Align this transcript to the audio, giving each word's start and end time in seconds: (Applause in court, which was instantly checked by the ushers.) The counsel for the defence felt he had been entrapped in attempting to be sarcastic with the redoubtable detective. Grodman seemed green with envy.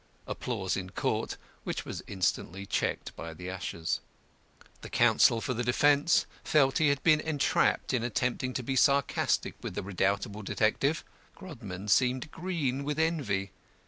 (Applause 0.25 0.75
in 0.75 0.89
court, 0.89 1.37
which 1.63 1.85
was 1.85 2.01
instantly 2.07 2.65
checked 2.65 3.15
by 3.15 3.35
the 3.35 3.51
ushers.) 3.51 3.99
The 4.81 4.89
counsel 4.89 5.41
for 5.41 5.53
the 5.53 5.63
defence 5.63 6.25
felt 6.43 6.79
he 6.79 6.87
had 6.89 7.03
been 7.03 7.19
entrapped 7.21 7.93
in 7.93 8.01
attempting 8.01 8.53
to 8.55 8.63
be 8.63 8.75
sarcastic 8.75 9.53
with 9.61 9.75
the 9.75 9.83
redoubtable 9.83 10.41
detective. 10.41 11.03
Grodman 11.35 11.87
seemed 11.87 12.31
green 12.31 12.83
with 12.83 12.97
envy. 12.97 13.51